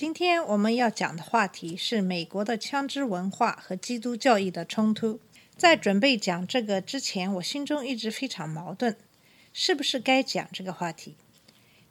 [0.00, 5.18] 今天我们要讲的话题是美国的枪支文化和基督教义的冲突。
[5.56, 8.94] 在准备讲这个之前，我心中一直非常矛盾，
[9.52, 11.16] 是不是该讲这个话题？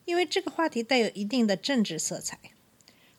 [0.05, 2.39] 因为这个话题带有一定的政治色彩，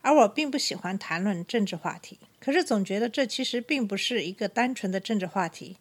[0.01, 2.19] 而我并不喜欢谈论政治话题。
[2.41, 5.77] 可是总觉得这其实并不是一个单纯的政治话题，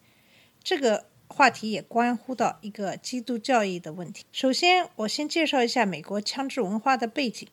[0.62, 4.26] 这个话题也关乎到一个基督教义的问题。
[4.34, 7.48] 首先，我先介绍一下美国枪支文化的背景。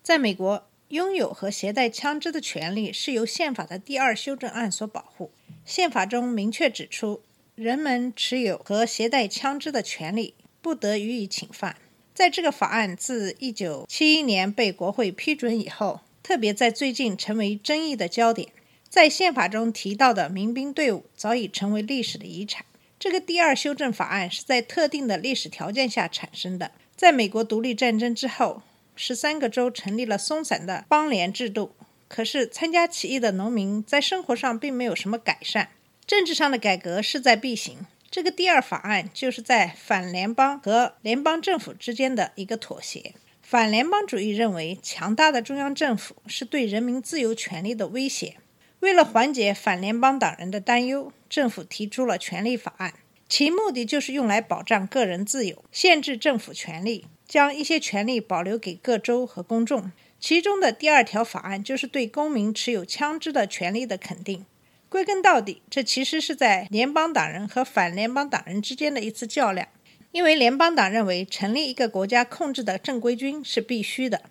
[0.00, 5.30] 在美国，拥有和携带枪支的权利是由宪法的第二修正案所保护。
[5.64, 7.22] 宪法中明确指出，
[7.54, 11.76] 人们持有和携带枪支的权利不得予以侵犯。
[12.12, 18.50] 在这个法案自1971年被国会批准以后，特别在最近成为争议的焦点。
[18.90, 22.66] 在宪法中提到的民兵队伍早已成为历史的遗产。
[22.98, 26.72] 这个第二修正法案是在特定的历史条件下产生的。
[26.94, 28.60] 在美国独立战争之后，
[28.94, 31.74] 十三个州成立了松散的邦联制度，
[32.08, 35.70] 可是参加起义的农民在生活上并没有什么改善，
[36.06, 37.86] 政治上的改革势在必行。
[38.10, 43.14] 这个第二法案就是在反联邦和联邦政府之间的一个妥协。
[43.40, 48.36] 反联邦主义认为，强大的中央政府是对人民自由权利的威胁。
[48.80, 52.94] 为了缓解反联邦党人的担忧，政府提出了权利法案，
[53.28, 57.06] 其目的就是用来保障个人自由，限制政府权力。
[57.32, 59.90] 将一些权利保留给各州和公众。
[60.20, 64.44] 其中的第二条法案就是对公民持有枪支的权利的肯定。
[64.90, 69.66] 归根到底，这其实是在联邦党人和反联邦党人之间的一次较量。
[70.10, 74.24] 因为联邦党认为成立一个国家控制的正规军是必须的，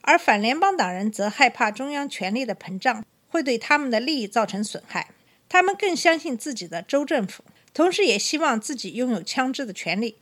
[0.00, 5.10] 而反联邦党人则害怕中央权力的膨胀会对他们的利益造成损害。
[5.48, 10.16] 他们更相信自己的州政府，同时也希望自己拥有枪支的权利。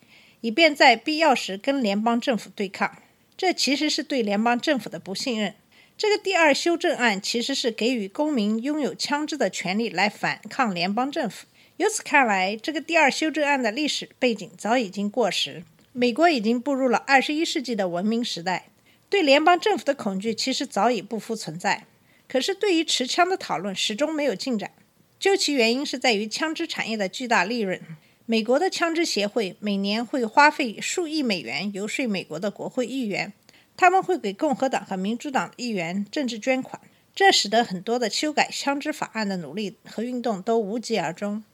[0.44, 2.99] 以便在必要时跟联邦政府对抗，
[3.34, 5.55] 这其实是对联邦政府的不信任。
[5.97, 11.47] 这个第二修正案其实是给予公民拥有枪支的权利来反抗联邦政府。
[11.78, 15.65] 由此看来，这个第二修正案的历史背景早已经过时。
[15.93, 18.66] 美国已经步入了二十一世纪的文明时代，
[19.09, 21.87] 对联邦政府的恐惧其实早已不复存在。
[22.28, 24.72] 可是，对于持枪的讨论始终没有进展。
[25.19, 27.81] 究其原因，是在于枪支产业的巨大利润。
[28.26, 33.34] 美国的枪支协会每年会花费数亿美元游说美国的国会议员，
[33.76, 36.80] 他们会给共和党和民主党议员政治捐款，
[37.14, 41.44] 这使得很多的修改枪支法案的努力和运动都无疾而终。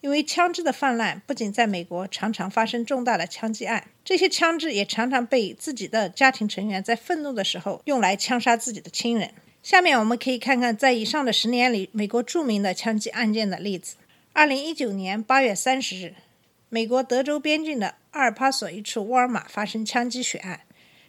[0.00, 9.30] 因为枪支的泛滥，不仅在美国常常发生重大的枪击案，这些枪支也常常被自己的家庭成员在愤怒的时候用来枪杀自己的亲人。
[9.62, 13.94] 下面我们可以看看在以上的十年里，美国著名的枪击案件的例子。
[14.32, 16.14] 二零一九年八月三十日，
[16.68, 20.60] 美国德州边境的阿尔帕索一处沃尔玛发生枪击血案，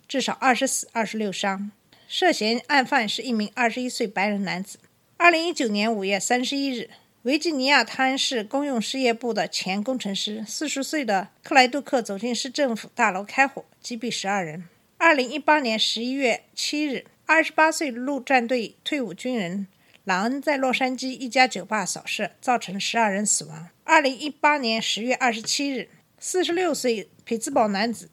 [0.07, 1.71] 至少二十死、二十六伤。
[2.07, 4.79] 涉嫌案犯是一名二十一岁白人男子。
[5.17, 6.89] 二零一九年五月三十一日，
[7.21, 14.67] 维吉尼亚滩市公用事业部的前工程师四十岁的克莱杜克走进市政府大楼开火，击毙十二人。
[14.97, 19.67] 二零一八年十一月七日，二十八岁陆战队退伍军人。
[20.03, 23.69] 朗恩在洛杉矶一家酒吧扫射，造成十二人死亡。
[23.83, 28.09] 二零一八年十月二十七日，四十六岁匹兹堡男子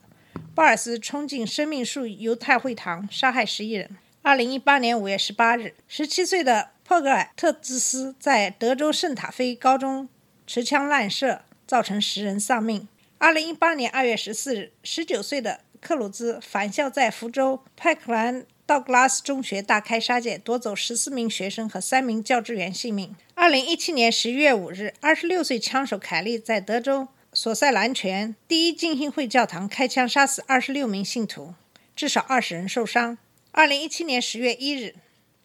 [0.55, 3.97] 鲍尔斯冲进生命树犹太会堂，杀害十一人。
[4.21, 10.11] 二零一八年五月十八日，十七岁的珀格尔特兹斯在德州圣塔菲高中
[10.47, 12.87] 持枪滥射，造成十人丧命。
[13.17, 18.45] 二零一八年二月十四日，十九岁的克鲁兹返校在福州派克兰。
[18.69, 23.17] 道格拉斯中学大开杀戒，夺走十四名学生和三名教职员性命。
[23.33, 31.55] 二零一七年十一月五日，二十六岁枪手凯利在德州索塞兰泉第一浸信会教堂开枪杀死二十六名信徒，
[31.97, 33.17] 至少二十人受伤。
[33.53, 34.97] 二零一七年十月一日，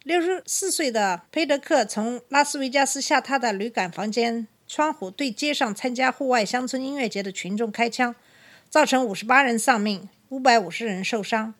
[0.02, 8.14] 六十四岁的佩德克从拉斯维加斯下榻的旅馆房间窗户对街上参加户外乡村音乐节的群众开枪，
[8.68, 11.54] 造成五十八人丧命，五百五十人受伤。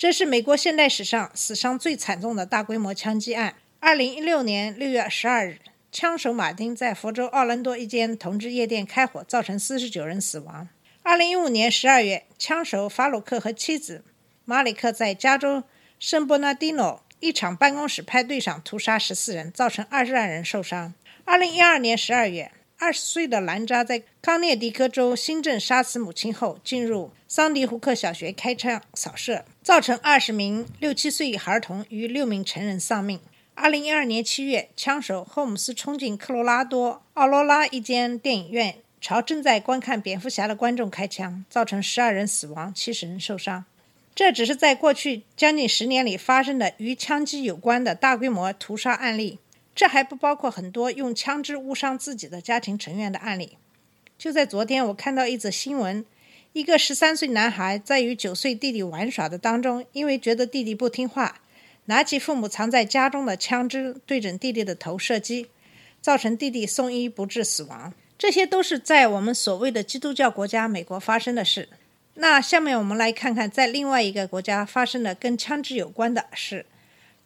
[0.00, 3.56] 这是美国现代史上死伤最惨重的大规模枪击案。
[3.80, 5.58] 二零一六年六月十二日，
[5.92, 10.66] 枪手马丁在佛州奥兰多一间同志夜店开火，造成四十九人死亡。
[11.02, 14.02] 二零一五年十二月，枪手法鲁克和妻子
[14.46, 15.64] 马里克在加州
[15.98, 20.94] 圣伯纳迪诺一场办公室派对上屠杀十四人，造成二十二人受伤。
[21.26, 22.50] 二零一二年十二月，
[22.80, 33.20] 二十岁的兰扎在康涅狄格州新镇杀死母亲后，进入桑迪胡克小学开枪扫射，造成二十名六七岁孩童与六名成人丧命。
[33.54, 43.66] 二零一二年七月，枪手霍姆斯冲进科罗拉多奥罗拉一间电影院，朝正在观看蝙蝠侠的观众开枪，造成十二人死亡，七十人受伤。
[44.14, 49.38] 这只是在过去将近十年里发生的与枪击有关的大规模屠杀案例，
[49.74, 53.56] 这还不包括很多用枪支误伤自己的家庭成员的案例。
[54.18, 56.04] 就在昨天，我看到一则新闻：
[56.52, 61.40] 一个十三岁男孩在与九岁弟弟玩耍的当中，因为觉得弟弟不听话，
[61.86, 65.48] 拿起父母藏在家中的枪支对准弟弟的头射击，
[66.02, 67.94] 造成弟弟送医不治死亡。
[68.18, 71.70] 这些都是在我们所谓的基督教国家美国发生的事。
[72.14, 76.66] 那下面我们来看看，在另外一个国家发生的跟枪支有关的事，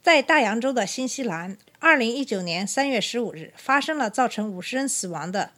[0.01, 5.51] 在大洋洲的新西兰，二零一九年三月十五日发生了造成五十人死亡的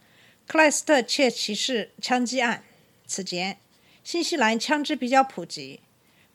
[0.48, 2.64] 克莱斯特切骑士枪击案。
[3.06, 3.58] 此前，
[4.04, 5.82] 新西兰枪支比较普及，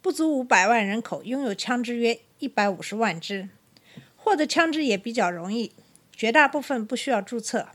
[0.00, 3.48] 不足五百万人口拥有枪支约一百五十万支，
[4.16, 5.72] 获得枪支也比较容易，
[6.14, 7.68] 绝大部分不需要注册，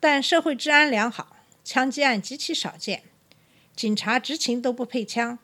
[0.00, 3.02] 但社会治安良好，枪击案极其少见。
[3.74, 5.38] 警察执勤都不配枪。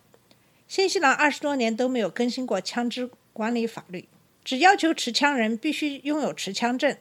[0.66, 4.08] 新西兰二十多年都没有更新过枪支管理法律，
[4.44, 6.96] 只要求持枪人必须拥有持枪证，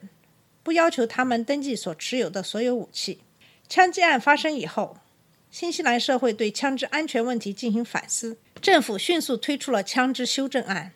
[0.63, 3.19] 不要求他们登记所持有的所有武器。
[3.67, 4.97] 枪击案发生以后，
[5.49, 10.91] 新西兰社会对枪支安全问题进行反思，政府迅速推出了枪支修正案。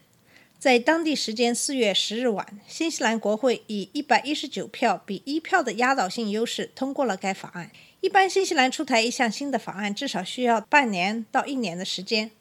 [0.57, 7.69] 在当地时间四月十日晚，新西兰国会以一百一十九票比一票的压倒性优势通过了该法案。
[8.01, 12.31] 一般新西兰出台一项新的法案，至少需要半年到一年的时间，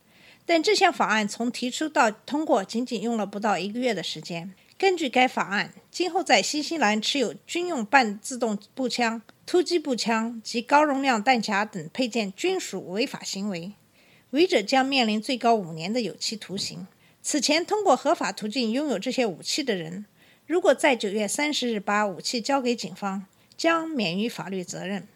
[0.46, 4.52] 但这项法案从提出到通过，仅仅用了不到一个月的时间。
[4.76, 13.72] 根据该法案，今后在新西兰持有军用半自动步枪、突击步枪及高容量弹匣等配件均属违法行为，
[14.30, 16.86] 违者将面临最高五年的有期徒刑。
[17.22, 20.04] 此前通过合法途径拥有这些武器的人，
[20.46, 23.24] 如果在九月三十日把武器交给警方，
[23.56, 25.08] 将免于法律责任。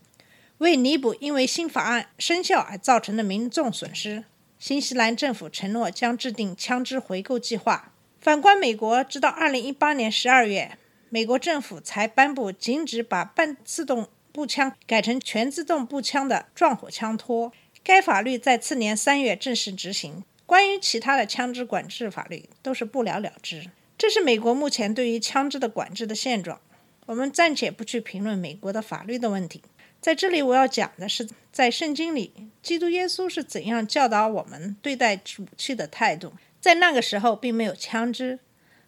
[0.59, 4.25] 为弥补因为新法案生效而造成的民众损失，
[4.59, 7.93] 新西兰政府承诺将制定枪支回购计划。
[8.21, 10.77] 反观美国，直到二零一八年十二月，
[11.09, 17.53] 美国政府才颁布禁止把半自动步枪改成全自动步枪的撞火枪托。
[17.85, 20.25] 该法律在次年三月正式执行。
[20.45, 23.71] 关于其他的枪支管制法律，都是不了了之。
[23.97, 26.61] 这是美国目前对于枪支的管制的现状。
[27.07, 29.63] 我们暂且不去评论美国的法律的问题。
[30.01, 36.33] 在这里，我要讲的是，在圣经里，基督耶稣是怎样教导我们对待武器的态度。
[36.61, 38.39] 在那个时候，并没有枪支，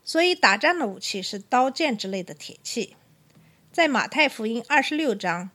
[0.05, 2.97] 所以打仗的武器是刀剑之类的铁器。
[3.73, 5.51] 在马太福音二十六章，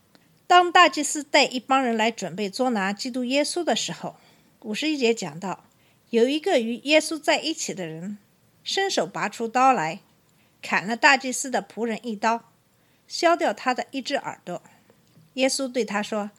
[0.46, 4.18] 当大祭司带一帮人来准备捉拿基督耶稣的时候，
[4.62, 5.66] 五十一节讲到，
[6.10, 8.18] 有一个与耶稣在一起的人，
[8.64, 10.02] 伸手拔出刀来，
[10.62, 12.52] 砍了大祭司的仆人一刀，
[13.08, 14.62] 削掉他的一只耳朵。
[15.36, 16.32] 耶稣对他说：“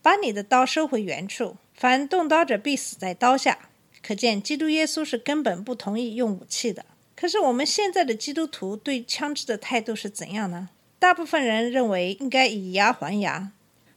[0.00, 3.70] 把你的刀收回原处，凡动刀者必死在刀下。”
[4.02, 6.84] 可见，基督耶稣是根本不同意用武器的。
[7.14, 10.70] 可是，我们现在的基督徒对枪支的态度是怎样呢？
[10.98, 13.52] 大部分人认为应该以牙还牙，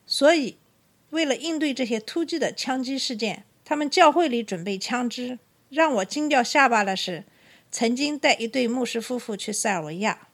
[0.06, 0.58] 所以，
[1.10, 5.40] 为了应对这些突击的枪击事件，他们教会里准备枪支。
[5.70, 7.24] 让我惊掉下巴的是，
[7.72, 10.28] 曾经带一对牧师夫妇去塞尔维亚，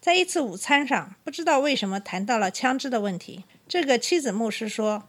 [0.00, 3.42] 在一次午餐上，不知道为什么谈到了枪支的问题。
[3.68, 5.08] 这个妻子牧师说：“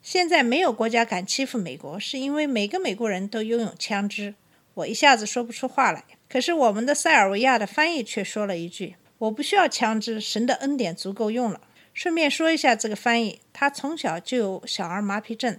[0.00, 4.34] 现在没有国家敢欺负美国，是因为每个美国人都拥有枪支。”
[4.74, 6.04] 我一下子说不出话来。
[6.28, 11.60] 可是我们的塞尔维亚的翻译却说了一句：“我不需要枪支，神的恩典足够用了。”
[11.92, 15.58] 顺便说一下，这个翻译他从小就有小儿麻痹症，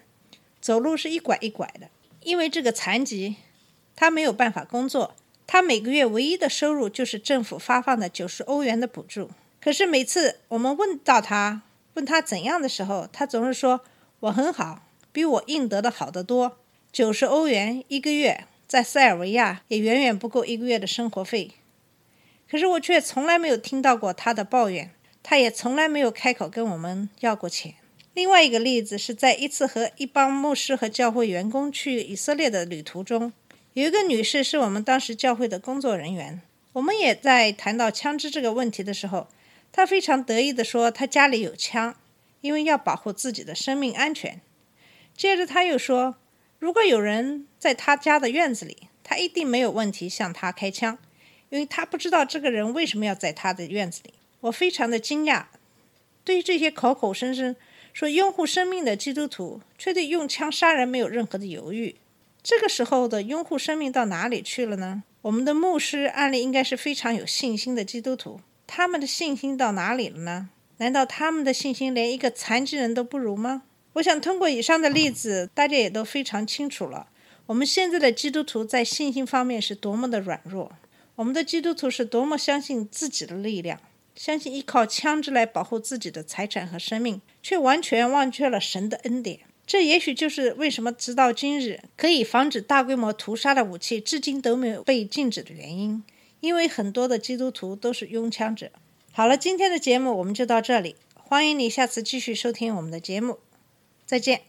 [0.61, 1.89] 走路是一拐一拐的。
[2.21, 3.35] 因为这个残疾，
[3.97, 5.15] 他没有办法工作。
[5.45, 9.31] 他每个月唯一的收入就是政府发放的九十欧元的补助。
[9.59, 11.63] 可是每次我们问到他，
[11.99, 13.81] 问他怎样的时候，他总是说
[14.21, 16.57] ：“我很好，比我应得的好得多。
[16.93, 21.51] 九十欧元一个月，在塞尔维亚也远远不够一个月的生活费。”
[22.49, 24.91] 可是我却从来没有听到过他的抱怨，
[25.21, 27.73] 他也从来没有开口跟我们要过钱。
[28.13, 33.33] 另外一个例子是在一次和一帮牧师和教会员工去以色列的旅途中，
[33.73, 36.39] 有一个女士是我们当时教会的工作人员。
[36.71, 39.27] 我们也在谈到枪支这个问题的时候。
[39.71, 41.95] 他非常得意地说：“他家里有枪，
[42.41, 44.41] 因为要保护自己的生命安全。”
[45.15, 46.15] 接着他又说
[46.59, 50.97] ：“如果有人在他家的院子里，他一定没有问题向他开枪，
[51.49, 54.13] 因为他不知道这个人为什么要在他的院子里。
[54.41, 55.45] 我非常的惊讶，
[56.23, 57.55] 对于这些口口声声
[57.91, 61.95] 说拥护生命的基督徒，却对用枪杀人没有任何的犹豫。
[62.41, 65.03] 这个时候的拥护生命到哪里去了呢？
[65.23, 68.39] 我们的牧师案例应该是非常有信心的基督徒，
[68.71, 70.49] 他们的信心到哪里了呢？
[70.77, 73.63] 难道他们的信心连一个残疾人都不如吗？
[73.93, 77.07] 我想通过以上的例子，大家也都非常清楚了。
[77.47, 80.71] 我们现在的基督徒在信心方面是多么的软弱，
[81.15, 83.81] 我们的基督徒是多么相信自己的力量，
[84.15, 89.39] 相信依靠枪支来保护自己的财产和生命，却完全忘却了神的恩典。
[89.65, 96.03] 这也许就是为什么直到今日，可以防止大规模屠杀的武器至今都没有被禁止的原因。
[96.39, 98.71] 因为很多的基督徒都是拥枪者。
[99.11, 103.39] 好了，今天的节目我们就到这里，欢迎你下次继续收听我们的节目，
[104.05, 104.41] 再见。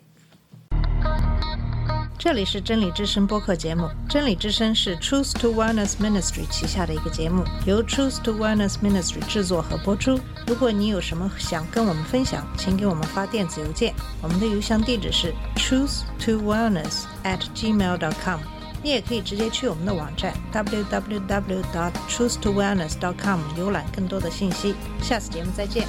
[2.17, 10.21] 这里是真理之声播客节目，真理之声是 Truth to Wellness Ministry 旗下的一个节目，由 Truth to Wellness Ministry 制作和播出。
[10.47, 18.39] 如果你有什么想跟我们分享，请给我们发电子邮件，我们的邮箱地址是 truth to wellness at gmail dot com。
[18.83, 24.75] 你也可以直接去我们的网站 www dot truth to wellness .com 浏览更多的信息。
[25.03, 25.87] 下次节目再见。